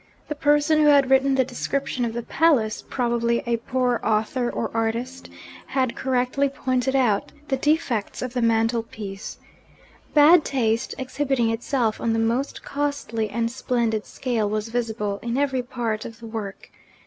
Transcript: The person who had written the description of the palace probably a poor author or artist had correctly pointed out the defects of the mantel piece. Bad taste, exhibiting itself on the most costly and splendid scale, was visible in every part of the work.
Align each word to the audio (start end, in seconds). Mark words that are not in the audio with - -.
The 0.29 0.33
person 0.33 0.79
who 0.79 0.87
had 0.87 1.11
written 1.11 1.35
the 1.35 1.43
description 1.45 2.05
of 2.05 2.13
the 2.13 2.23
palace 2.23 2.83
probably 2.89 3.43
a 3.45 3.57
poor 3.57 3.99
author 4.03 4.49
or 4.49 4.75
artist 4.75 5.29
had 5.67 5.95
correctly 5.95 6.49
pointed 6.49 6.95
out 6.95 7.31
the 7.49 7.57
defects 7.57 8.23
of 8.23 8.33
the 8.33 8.41
mantel 8.41 8.81
piece. 8.81 9.37
Bad 10.15 10.43
taste, 10.43 10.95
exhibiting 10.97 11.51
itself 11.51 12.01
on 12.01 12.13
the 12.13 12.17
most 12.17 12.63
costly 12.63 13.29
and 13.29 13.51
splendid 13.51 14.07
scale, 14.07 14.49
was 14.49 14.69
visible 14.69 15.19
in 15.21 15.37
every 15.37 15.61
part 15.61 16.03
of 16.03 16.19
the 16.19 16.25
work. 16.25 16.71